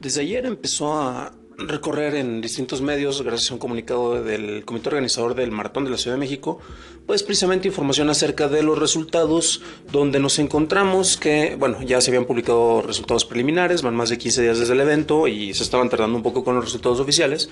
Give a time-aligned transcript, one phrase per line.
[0.00, 5.34] Desde ayer empezó a recorrer en distintos medios, gracias a un comunicado del comité organizador
[5.34, 6.58] del Maratón de la Ciudad de México,
[7.06, 9.60] pues precisamente información acerca de los resultados,
[9.92, 14.40] donde nos encontramos que, bueno, ya se habían publicado resultados preliminares, van más de 15
[14.40, 17.50] días desde el evento y se estaban tardando un poco con los resultados oficiales,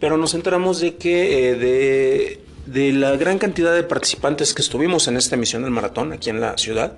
[0.00, 5.06] pero nos enteramos de que eh, de, de la gran cantidad de participantes que estuvimos
[5.06, 6.96] en esta emisión del maratón aquí en la ciudad,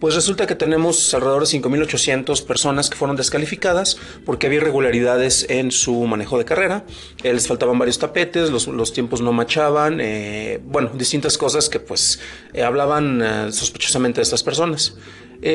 [0.00, 5.70] pues resulta que tenemos alrededor de 5.800 personas que fueron descalificadas porque había irregularidades en
[5.70, 6.84] su manejo de carrera.
[7.22, 12.20] Eh, les faltaban varios tapetes, los, tiempos no machaban, eh, bueno, distintas cosas que pues
[12.52, 14.96] eh, hablaban sospechosamente de estas personas.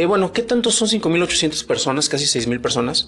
[0.08, 3.08] bueno, ¿qué tanto son 5.800 personas, casi 6.000 personas?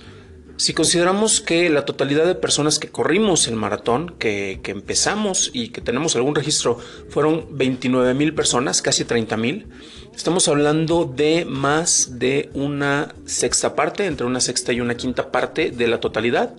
[0.62, 5.70] Si consideramos que la totalidad de personas que corrimos el maratón, que, que empezamos y
[5.70, 6.78] que tenemos algún registro,
[7.10, 9.70] fueron 29 mil personas, casi 30 mil,
[10.16, 15.72] estamos hablando de más de una sexta parte, entre una sexta y una quinta parte
[15.72, 16.54] de la totalidad.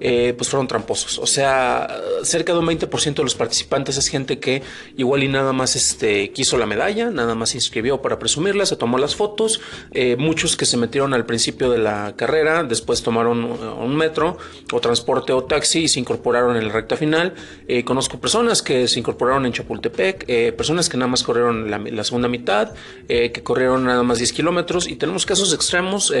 [0.00, 1.18] Eh, pues fueron tramposos.
[1.18, 1.88] O sea,
[2.22, 4.62] cerca de un 20% de los participantes es gente que
[4.96, 8.76] igual y nada más este, quiso la medalla, nada más se inscribió para presumirla, se
[8.76, 9.60] tomó las fotos.
[9.92, 14.36] Eh, muchos que se metieron al principio de la carrera, después tomaron un metro
[14.72, 17.34] o transporte o taxi y se incorporaron en la recta final.
[17.68, 22.04] Eh, conozco personas que se incorporaron en Chapultepec, personas que nada más corrieron la, la
[22.04, 22.72] segunda mitad,
[23.06, 26.12] que corrieron nada más 10 kilómetros y tenemos casos extremos.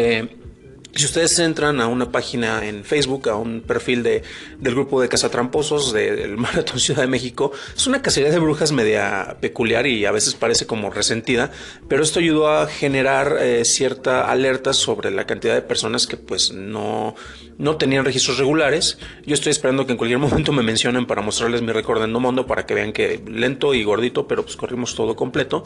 [0.96, 4.22] Si ustedes entran a una página en Facebook, a un perfil de,
[4.58, 9.36] del grupo de cazatramposos del Maratón Ciudad de México, es una cacería de brujas media
[9.40, 11.50] peculiar y a veces parece como resentida,
[11.88, 16.52] pero esto ayudó a generar eh, cierta alerta sobre la cantidad de personas que pues
[16.52, 17.16] no,
[17.58, 18.98] no tenían registros regulares.
[19.26, 22.46] Yo estoy esperando que en cualquier momento me mencionen para mostrarles mi récord en mundo
[22.46, 25.64] para que vean que lento y gordito, pero pues corrimos todo completo.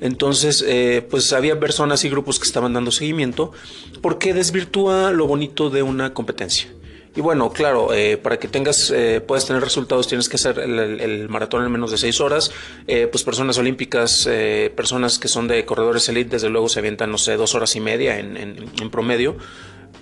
[0.00, 3.52] Entonces, eh, pues había personas y grupos que estaban dando seguimiento
[4.00, 4.32] porque
[4.68, 6.68] desvirtúa lo bonito de una competencia.
[7.16, 11.28] Y bueno, claro, eh, para que tengas, eh, puedas tener resultados, tienes que hacer el,
[11.28, 12.52] maratón en menos de seis horas.
[12.86, 14.28] pues personas olímpicas,
[14.76, 17.80] personas que son de corredores elite, desde luego se avientan, no sé, dos horas y
[17.80, 19.36] media en, en promedio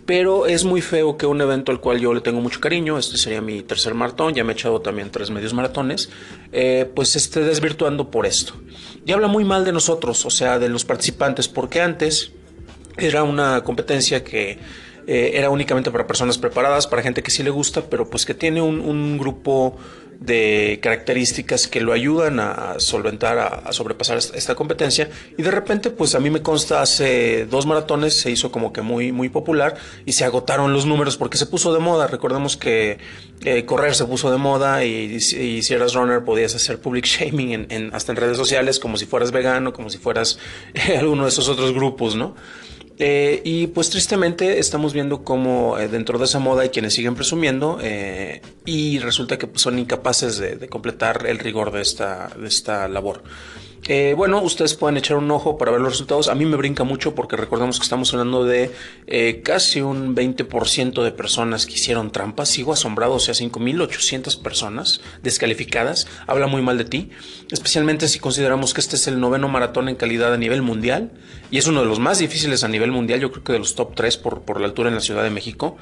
[0.06, 3.18] pero es muy feo que un evento al cual yo le tengo mucho cariño, este
[3.18, 6.08] sería mi tercer maratón, ya me he echado también tres medios maratones,
[6.52, 8.54] eh, pues esté desvirtuando por esto.
[9.04, 12.32] Y habla muy mal de nosotros, o sea, de los participantes, porque antes
[12.98, 14.58] era una competencia que
[15.06, 18.34] eh, era únicamente para personas preparadas, para gente que sí le gusta, pero pues que
[18.34, 19.76] tiene un grupo
[20.20, 25.10] de características que lo ayudan a solventar, a, sobrepasar esta competencia.
[25.36, 28.82] Y de repente, pues a mí me consta, hace dos maratones se hizo como que
[28.82, 32.06] muy, muy popular y se agotaron los números porque se puso de moda.
[32.06, 32.98] Recordemos que
[33.44, 37.94] eh, correr se puso de moda y, si eras runner podías hacer public shaming en,
[37.94, 40.38] hasta en redes sociales como si fueras vegano, como si fueras
[40.98, 42.34] alguno de esos otros grupos, ¿no?
[42.98, 47.14] Eh, y pues tristemente estamos viendo como eh, dentro de esa moda hay quienes siguen
[47.14, 52.30] presumiendo eh, y resulta que pues, son incapaces de, de, completar el rigor de esta,
[52.38, 53.22] de esta labor.
[53.88, 56.28] Eh, bueno, ustedes pueden echar un ojo para ver los resultados.
[56.28, 58.72] A mí me brinca mucho porque recordemos que estamos hablando de
[59.06, 62.48] eh, casi un 20% de personas que hicieron trampas.
[62.48, 66.08] Sigo asombrado, o sea, 5.800 personas descalificadas.
[66.26, 67.10] Habla muy mal de ti,
[67.50, 71.12] especialmente si consideramos que este es el noveno maratón en calidad a nivel mundial
[71.50, 73.76] y es uno de los más difíciles a nivel mundial, yo creo que de los
[73.76, 75.76] top 3 por, por la altura en la Ciudad de México.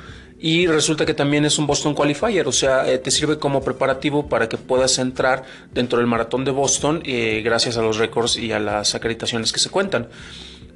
[0.46, 4.28] Y resulta que también es un Boston Qualifier, o sea, eh, te sirve como preparativo
[4.28, 8.52] para que puedas entrar dentro del maratón de Boston eh, gracias a los récords y
[8.52, 10.08] a las acreditaciones que se cuentan.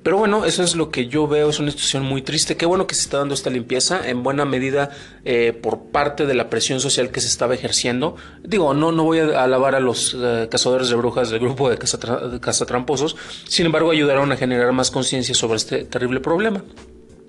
[0.02, 2.56] Pero bueno, eso es lo que yo veo, es una situación muy triste.
[2.56, 4.88] Qué bueno que se está dando esta limpieza, en buena medida
[5.26, 8.16] eh, por parte de la presión social que se estaba ejerciendo.
[8.42, 10.16] Digo, no, no voy a alabar a los
[10.48, 15.58] cazadores de brujas del grupo de cazatramposos, sin embargo ayudaron a generar más conciencia sobre
[15.58, 16.64] este terrible problema.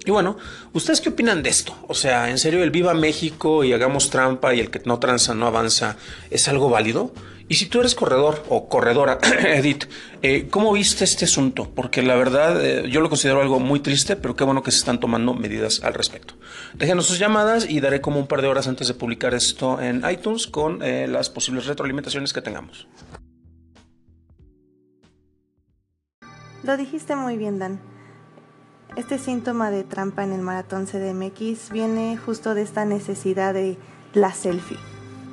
[0.09, 0.37] Y bueno,
[0.73, 1.77] ¿ustedes qué opinan de esto?
[1.87, 5.35] O sea, ¿en serio el viva México y hagamos trampa y el que no tranza
[5.35, 5.97] no avanza
[6.31, 7.13] es algo válido?
[7.47, 9.83] Y si tú eres corredor o corredora, Edith,
[10.23, 11.69] eh, ¿cómo viste este asunto?
[11.75, 14.79] Porque la verdad eh, yo lo considero algo muy triste, pero qué bueno que se
[14.79, 16.33] están tomando medidas al respecto.
[16.73, 20.03] Déjenos sus llamadas y daré como un par de horas antes de publicar esto en
[20.09, 22.87] iTunes con eh, las posibles retroalimentaciones que tengamos.
[26.63, 27.98] Lo dijiste muy bien, Dan.
[28.95, 33.77] Este síntoma de trampa en el maratón CDMX viene justo de esta necesidad de
[34.13, 34.77] la selfie,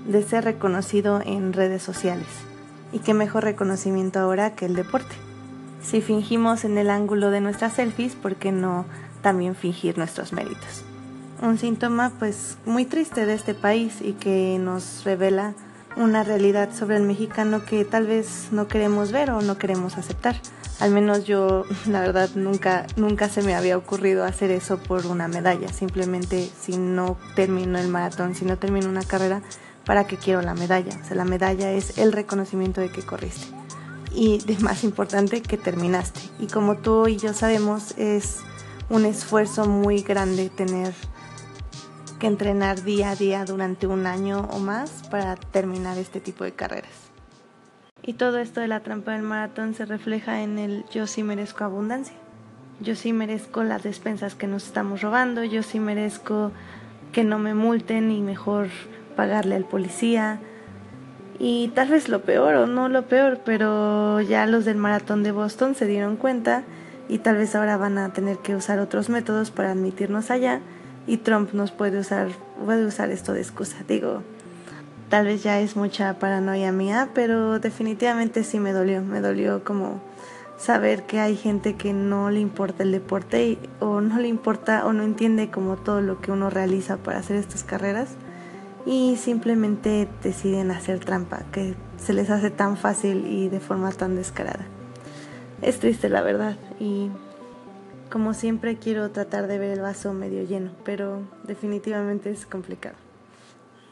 [0.06, 2.28] de ser reconocido en redes sociales.
[2.92, 5.16] Y qué mejor reconocimiento ahora que el deporte.
[5.82, 8.84] Si fingimos en el ángulo de nuestras selfies, ¿por qué no
[9.22, 10.84] también fingir nuestros méritos?
[11.42, 15.54] Un síntoma pues muy triste de este país y que nos revela
[15.96, 20.36] una realidad sobre el mexicano que tal vez no queremos ver o no queremos aceptar
[20.78, 25.28] Al menos yo, la verdad, nunca, nunca se me había ocurrido hacer eso por una
[25.28, 25.72] medalla.
[25.72, 29.42] Simplemente si no termino el maratón, si no termino una carrera,
[29.84, 30.98] ¿para qué quiero la medalla?
[31.02, 33.46] O sea, la medalla es el reconocimiento de que corriste.
[34.12, 36.20] Y de más importante, que terminaste.
[36.38, 38.38] Y como tú y yo sabemos, es
[38.88, 40.94] un esfuerzo muy grande tener
[42.18, 46.52] que entrenar día a día durante un año o más para terminar este tipo de
[46.52, 47.15] carreras.
[48.06, 51.64] Y todo esto de la trampa del maratón se refleja en el yo sí merezco
[51.64, 52.16] abundancia.
[52.80, 56.52] Yo sí merezco las despensas que nos estamos robando, yo sí merezco
[57.12, 58.68] que no me multen y mejor
[59.16, 60.38] pagarle al policía.
[61.38, 65.32] Y tal vez lo peor o no lo peor, pero ya los del maratón de
[65.32, 66.62] Boston se dieron cuenta
[67.08, 70.60] y tal vez ahora van a tener que usar otros métodos para admitirnos allá
[71.06, 72.28] y Trump nos puede usar
[72.64, 73.76] puede usar esto de excusa.
[73.88, 74.22] Digo,
[75.08, 80.00] tal vez ya es mucha paranoia mía, pero definitivamente sí me dolió, me dolió como
[80.56, 84.92] saber que hay gente que no le importa el deporte o no le importa o
[84.92, 88.10] no entiende como todo lo que uno realiza para hacer estas carreras
[88.86, 94.16] y simplemente deciden hacer trampa, que se les hace tan fácil y de forma tan
[94.16, 94.66] descarada.
[95.62, 97.10] Es triste la verdad y
[98.10, 103.05] como siempre quiero tratar de ver el vaso medio lleno, pero definitivamente es complicado.